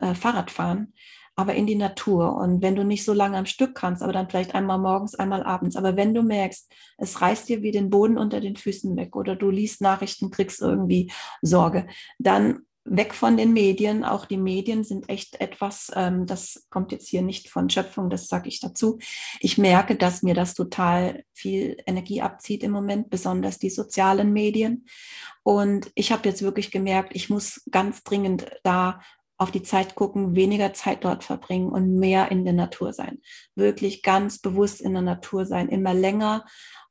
äh, 0.00 0.14
Fahrrad 0.14 0.50
fahren, 0.50 0.92
aber 1.34 1.54
in 1.54 1.66
die 1.66 1.74
Natur. 1.74 2.36
Und 2.36 2.62
wenn 2.62 2.76
du 2.76 2.84
nicht 2.84 3.04
so 3.04 3.12
lange 3.12 3.38
am 3.38 3.46
Stück 3.46 3.74
kannst, 3.74 4.02
aber 4.02 4.12
dann 4.12 4.28
vielleicht 4.28 4.54
einmal 4.54 4.78
morgens, 4.78 5.14
einmal 5.14 5.42
abends, 5.42 5.76
aber 5.76 5.96
wenn 5.96 6.14
du 6.14 6.22
merkst, 6.22 6.70
es 6.98 7.20
reißt 7.20 7.48
dir 7.48 7.62
wie 7.62 7.72
den 7.72 7.90
Boden 7.90 8.18
unter 8.18 8.40
den 8.40 8.56
Füßen 8.56 8.96
weg 8.96 9.16
oder 9.16 9.34
du 9.34 9.50
liest 9.50 9.80
Nachrichten, 9.80 10.30
kriegst 10.30 10.60
irgendwie 10.60 11.10
Sorge, 11.42 11.86
dann 12.18 12.60
weg 12.90 13.14
von 13.14 13.36
den 13.36 13.52
Medien. 13.52 14.04
Auch 14.04 14.26
die 14.26 14.36
Medien 14.36 14.84
sind 14.84 15.08
echt 15.08 15.40
etwas, 15.40 15.90
ähm, 15.94 16.26
das 16.26 16.66
kommt 16.70 16.92
jetzt 16.92 17.08
hier 17.08 17.22
nicht 17.22 17.48
von 17.48 17.70
Schöpfung, 17.70 18.10
das 18.10 18.28
sage 18.28 18.48
ich 18.48 18.60
dazu. 18.60 18.98
Ich 19.40 19.58
merke, 19.58 19.96
dass 19.96 20.22
mir 20.22 20.34
das 20.34 20.54
total 20.54 21.24
viel 21.32 21.76
Energie 21.86 22.22
abzieht 22.22 22.62
im 22.62 22.72
Moment, 22.72 23.10
besonders 23.10 23.58
die 23.58 23.70
sozialen 23.70 24.32
Medien. 24.32 24.86
Und 25.42 25.90
ich 25.94 26.12
habe 26.12 26.28
jetzt 26.28 26.42
wirklich 26.42 26.70
gemerkt, 26.70 27.12
ich 27.14 27.30
muss 27.30 27.62
ganz 27.70 28.02
dringend 28.02 28.46
da 28.64 29.00
auf 29.38 29.52
die 29.52 29.62
Zeit 29.62 29.94
gucken, 29.94 30.34
weniger 30.34 30.74
Zeit 30.74 31.04
dort 31.04 31.22
verbringen 31.22 31.68
und 31.68 31.96
mehr 31.98 32.30
in 32.30 32.44
der 32.44 32.54
Natur 32.54 32.92
sein. 32.92 33.20
Wirklich 33.54 34.02
ganz 34.02 34.40
bewusst 34.40 34.80
in 34.80 34.94
der 34.94 35.02
Natur 35.02 35.46
sein, 35.46 35.68
immer 35.68 35.94
länger 35.94 36.44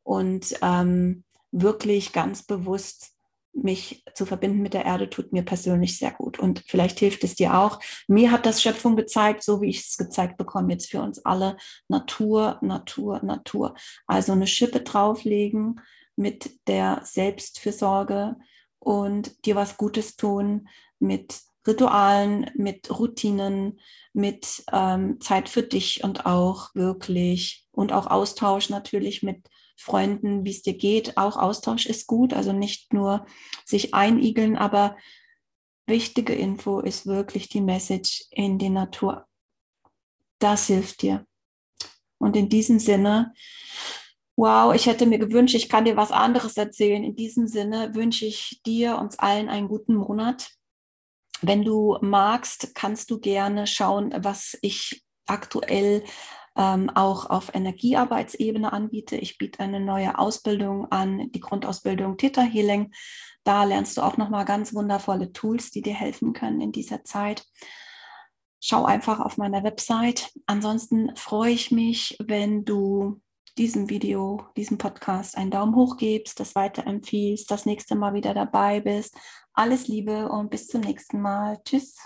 und 0.03 0.55
ähm, 0.61 1.25
wirklich 1.51 2.13
ganz 2.13 2.43
bewusst 2.43 3.16
mich 3.53 4.03
zu 4.13 4.25
verbinden 4.25 4.61
mit 4.61 4.73
der 4.73 4.85
Erde 4.85 5.09
tut 5.09 5.33
mir 5.33 5.43
persönlich 5.43 5.97
sehr 5.97 6.11
gut. 6.11 6.39
Und 6.39 6.63
vielleicht 6.67 6.99
hilft 6.99 7.23
es 7.23 7.35
dir 7.35 7.57
auch. 7.57 7.79
Mir 8.07 8.31
hat 8.31 8.45
das 8.45 8.61
Schöpfung 8.61 8.95
gezeigt, 8.95 9.43
so 9.43 9.61
wie 9.61 9.69
ich 9.69 9.79
es 9.79 9.97
gezeigt 9.97 10.37
bekomme, 10.37 10.73
jetzt 10.73 10.89
für 10.89 11.01
uns 11.01 11.23
alle. 11.25 11.57
Natur, 11.87 12.59
Natur, 12.61 13.21
Natur. 13.23 13.75
Also 14.05 14.31
eine 14.31 14.47
Schippe 14.47 14.81
drauflegen 14.81 15.81
mit 16.15 16.67
der 16.67 17.01
Selbstfürsorge 17.03 18.35
und 18.79 19.45
dir 19.45 19.55
was 19.55 19.77
Gutes 19.77 20.15
tun 20.15 20.67
mit 20.99 21.41
Ritualen, 21.67 22.49
mit 22.55 22.89
Routinen, 22.97 23.79
mit 24.13 24.63
ähm, 24.71 25.19
Zeit 25.19 25.49
für 25.49 25.63
dich 25.63 26.03
und 26.03 26.25
auch 26.25 26.73
wirklich 26.73 27.65
und 27.71 27.91
auch 27.91 28.07
Austausch 28.07 28.69
natürlich 28.69 29.21
mit 29.21 29.49
Freunden, 29.77 30.43
wie 30.43 30.51
es 30.51 30.63
dir 30.63 30.75
geht. 30.75 31.17
Auch 31.17 31.37
Austausch 31.37 31.85
ist 31.85 32.07
gut, 32.07 32.33
also 32.33 32.51
nicht 32.51 32.93
nur 32.93 33.25
sich 33.65 33.93
einigeln, 33.93 34.57
aber 34.57 34.97
wichtige 35.85 36.33
Info 36.33 36.79
ist 36.79 37.05
wirklich 37.05 37.47
die 37.47 37.61
Message 37.61 38.25
in 38.31 38.57
die 38.57 38.69
Natur. 38.69 39.25
Das 40.39 40.67
hilft 40.67 41.01
dir. 41.01 41.25
Und 42.17 42.35
in 42.35 42.49
diesem 42.49 42.79
Sinne, 42.79 43.33
wow, 44.35 44.73
ich 44.73 44.87
hätte 44.87 45.05
mir 45.05 45.19
gewünscht, 45.19 45.55
ich 45.55 45.69
kann 45.69 45.85
dir 45.85 45.95
was 45.95 46.11
anderes 46.11 46.57
erzählen. 46.57 47.03
In 47.03 47.15
diesem 47.15 47.47
Sinne 47.47 47.95
wünsche 47.95 48.25
ich 48.25 48.61
dir, 48.65 48.97
uns 48.97 49.17
allen 49.19 49.49
einen 49.49 49.67
guten 49.67 49.95
Monat. 49.95 50.51
Wenn 51.41 51.63
du 51.63 51.97
magst, 52.01 52.73
kannst 52.73 53.11
du 53.11 53.19
gerne 53.19 53.67
schauen, 53.67 54.13
was 54.23 54.57
ich 54.61 55.03
aktuell 55.27 56.03
ähm, 56.57 56.89
auch 56.89 57.29
auf 57.29 57.53
Energiearbeitsebene 57.53 58.73
anbiete. 58.73 59.15
Ich 59.15 59.37
biete 59.37 59.59
eine 59.59 59.79
neue 59.79 60.17
Ausbildung 60.17 60.91
an, 60.91 61.31
die 61.31 61.39
Grundausbildung 61.39 62.17
Theta 62.17 62.41
Healing. 62.41 62.91
Da 63.43 63.63
lernst 63.63 63.95
du 63.97 64.01
auch 64.01 64.17
nochmal 64.17 64.43
ganz 64.43 64.73
wundervolle 64.73 65.31
Tools, 65.31 65.71
die 65.71 65.81
dir 65.81 65.93
helfen 65.93 66.33
können 66.33 66.59
in 66.59 66.71
dieser 66.71 67.03
Zeit. 67.03 67.45
Schau 68.59 68.85
einfach 68.85 69.19
auf 69.19 69.37
meiner 69.37 69.63
Website. 69.63 70.31
Ansonsten 70.47 71.15
freue 71.15 71.51
ich 71.51 71.71
mich, 71.71 72.17
wenn 72.19 72.65
du 72.65 73.21
diesem 73.57 73.89
Video, 73.89 74.41
diesem 74.55 74.77
Podcast 74.77 75.37
einen 75.37 75.51
Daumen 75.51 75.75
hoch 75.75 75.97
gibst, 75.97 76.39
das 76.39 76.55
weiterempfiehlst, 76.55 77.49
das 77.49 77.65
nächste 77.65 77.95
Mal 77.95 78.13
wieder 78.13 78.33
dabei 78.33 78.81
bist. 78.81 79.15
Alles 79.53 79.87
Liebe 79.87 80.29
und 80.29 80.49
bis 80.49 80.67
zum 80.67 80.81
nächsten 80.81 81.21
Mal. 81.21 81.57
Tschüss. 81.63 81.97